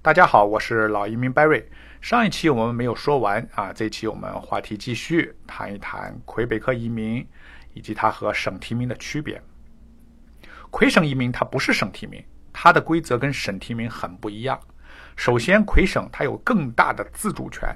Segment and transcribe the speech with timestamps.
[0.00, 1.64] 大家好，我是老移民 Barry。
[2.00, 7.26] 上一期我们没有说完啊，这期我们话题继续谈一谈魁北克移民
[7.74, 9.42] 以及它和省提名的区别。
[10.70, 12.22] 魁省移民它不是省提名，
[12.52, 14.58] 它的规则跟省提名很不一样。
[15.16, 17.68] 首先，魁省它有更大的自主权，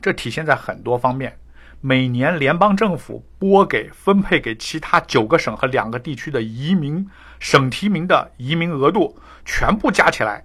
[0.00, 1.38] 这体现在很多方面。
[1.82, 7.06] 每年联邦政府拨给分配给其他九个省和两个地区的移民
[7.38, 10.42] 省提名的移民额度，全部加起来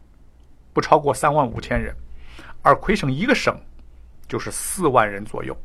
[0.74, 1.96] 不超过三万五千人，
[2.62, 3.60] 而魁省一个省
[4.28, 5.56] 就是四万人左右。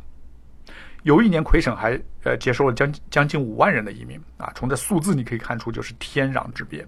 [1.03, 6.85] 有一年魁省还呃接收了将将近五万人的移民啊，从这数字你可以看出就是天壤之别。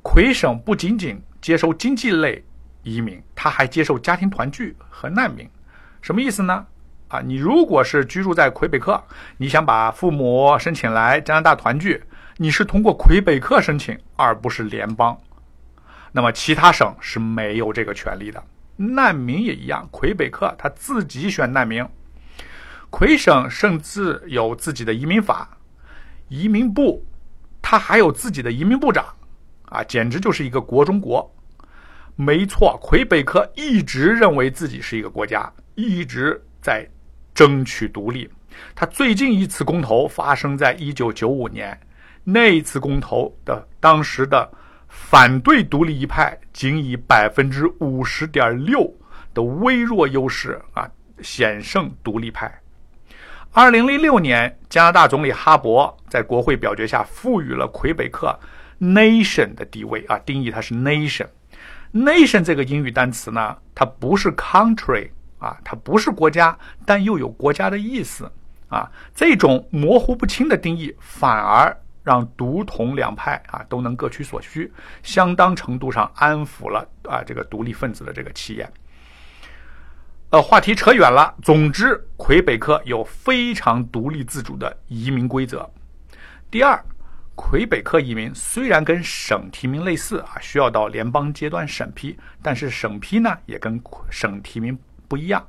[0.00, 2.42] 魁省不仅仅接收经济类
[2.82, 5.48] 移民，他还接受家庭团聚和难民，
[6.00, 6.66] 什么意思呢？
[7.08, 8.98] 啊，你如果是居住在魁北克，
[9.36, 12.02] 你想把父母申请来加拿大团聚，
[12.38, 15.14] 你是通过魁北克申请，而不是联邦。
[16.12, 18.42] 那么其他省是没有这个权利的。
[18.76, 21.84] 难民也一样，魁北克他自己选难民，
[22.90, 25.58] 魁省甚至有自己的移民法，
[26.28, 27.04] 移民部
[27.60, 29.04] 他还有自己的移民部长，
[29.66, 31.34] 啊，简直就是一个国中国。
[32.14, 36.88] 没错，魁北克一直认为自己是一个国家，一直在。
[37.34, 38.28] 争取独立，
[38.74, 41.80] 他最近一次公投发生在一九九五年，
[42.24, 44.46] 那一次公投的当时的
[44.94, 48.88] 反对独立一派仅以百分之五十点六
[49.32, 50.86] 的微弱优势啊
[51.22, 52.60] 险胜独立派。
[53.50, 58.38] 二零零六年，加拿大总理哈勃在国会表决下赋予了魁北克
[58.78, 61.26] nation 的地位啊，定义它是 nation。
[61.92, 65.08] nation 这个英语单词呢，它不是 country。
[65.38, 66.56] 啊，它不是国家，
[66.86, 68.30] 但又有国家的意思
[68.68, 68.88] 啊。
[69.12, 74.72] 这种模糊不清的定义，反而让独统两派啊都能各取所需，
[75.02, 78.72] 相当程度上安抚了啊这个独立分子的这个气焰。
[80.30, 81.34] 呃，话题扯远了。
[81.42, 85.68] 总之，魁北克有非常独立自主的移民规则。
[86.50, 86.82] 第二，
[87.34, 94.78] 魁北克移民虽然跟省提名类似啊，需要到联邦阶段审批，但是审批呢也跟省提名。
[95.06, 95.46] 不一样，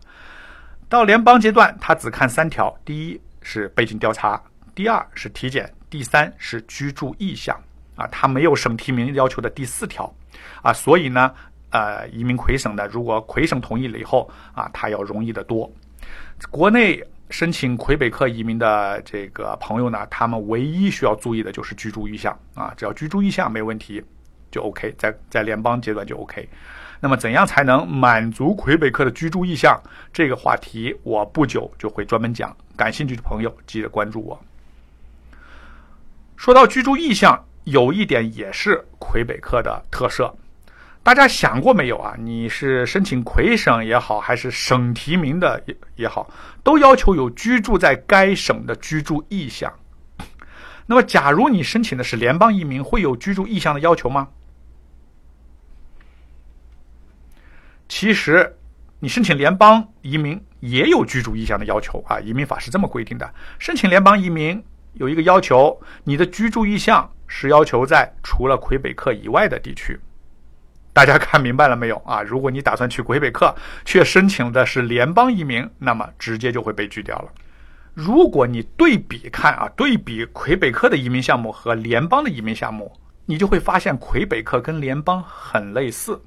[0.89, 4.44] 到联邦阶段，他只看三条：第一是背景调查，
[4.75, 7.56] 第二是体检，第三是居住意向。
[7.95, 10.11] 啊，他没有省提名要求的第四条。
[10.63, 11.31] 啊，所以呢，
[11.69, 15.72] 呃，移民魁省的，如果魁省同意了以后，啊，他要容易得多。
[16.50, 22.38] 国内申请魁北克移民的这个朋友呢，他们唯一需要注意的就是居住意向。
[22.55, 24.03] 啊，只要居住意向没问题，
[24.50, 26.50] 就 OK，在在联邦阶段就 OK。
[27.00, 29.79] 那么，怎样才能满足魁北克的居住意向？
[30.11, 34.41] 这个话题我不久就会专门讲，感兴趣的朋友记得关注我。
[36.43, 40.35] 说到居住意向，有一点也是魁北克的特色，
[41.01, 42.15] 大家想过没有啊？
[42.19, 46.29] 你是申请魁省也好，还是省提名的也也好，
[46.61, 49.71] 都要求有居住在该省的居住意向。
[50.85, 54.27] 那么，假如你申请的是联邦移民，会有居住意向的要求吗？
[57.87, 58.53] 其实，
[58.99, 62.19] 你申请联邦移民也有居住意向的要求啊。
[62.19, 64.61] 移民法是这么规定的：申请联邦移民
[64.93, 69.99] 有一个要求，你的居住意向是要求在除了魁北克以外的地区。
[70.93, 72.21] 大家看明白了没有啊？
[72.25, 77.29] 如果你打算去魁北克，却申请的是联邦移民，那么直接就会被拒掉了。
[77.95, 82.91] 如果你对比看啊，对比魁北克的移民项目和联邦的移民项目，
[83.25, 86.21] 你就会发现魁北克跟联邦很类似。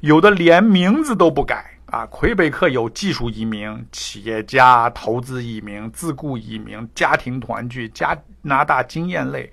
[0.00, 2.04] 有的连名字都不改啊！
[2.06, 9.48] 魁北克有技术移民、企业家、投资移民、自雇移民、家庭团聚、加拿大经验类，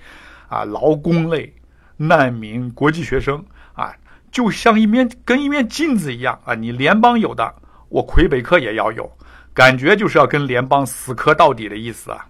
[0.48, 1.54] 啊，劳工类、
[1.98, 3.96] 难民、国际学生啊，
[4.32, 6.56] 就像一面跟一面镜子一样啊！
[6.56, 7.54] 你联邦有的，
[7.90, 9.08] 我魁北克也要有，
[9.54, 12.26] 感觉就是要跟联邦死磕到底的意思啊！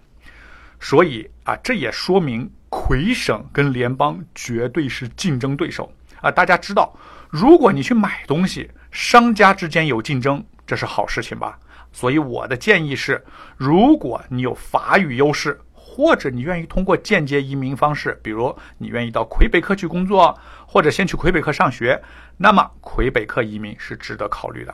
[0.81, 5.89] 所以啊，这也说明魁省跟联邦绝对是竞争对手
[6.21, 6.31] 啊！
[6.31, 6.95] 大家知道。
[7.29, 11.57] 如果你去买东西，商家之间有竞争，这是好事情吧？
[11.91, 13.23] 所以我的建议是，
[13.57, 22.01] 如果你有法语优势，或者你愿意通过间接移民方式，比如你愿意到魁北克去工作，或者先去魁北克上学，
[22.37, 24.73] 那么魁北克移民是值得考虑的。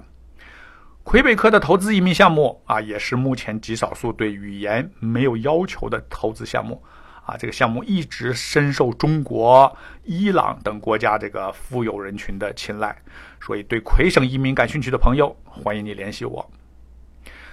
[1.04, 6.84] 魁北克的投资移民项目啊，也是目前极少数对语言没有要求的投资项目。
[7.28, 12.96] 啊，这个项目一直深受中国、伊朗等国家这个富有人群的青睐，
[13.42, 16.50] 所以对魁省移民感兴趣的朋友，欢迎你联系我。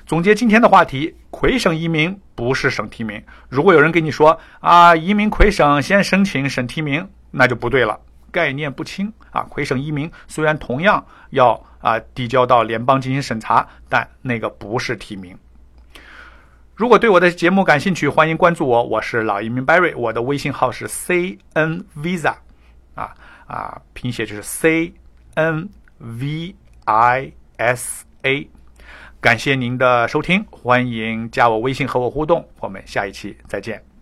[0.07, 3.21] 总结今天的话题，魁省移民不是省提名。
[3.49, 7.99] 如果有人跟你说啊，移民魁省先申请省提名，那就不对了。
[8.31, 9.43] 概念不清啊。
[9.43, 15.37] 魁省移民虽然同样要啊递交到联邦进行审查，但那个不是提名。
[16.77, 22.35] 如果对我的节目感兴趣，欢迎关注我，我是老移民 Barry，我的微信号是 C N Visa，
[22.97, 23.15] 啊
[23.47, 24.93] 啊，拼写就是 C
[25.35, 25.69] N
[25.99, 28.49] V I S A。
[29.21, 33.94] 感谢您的收听，欢迎加我微信和我互动，我们下一期再见。